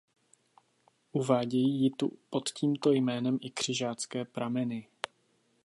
[1.11, 4.87] Uvádějí ji tu pod tímto jménem i křižácké prameny.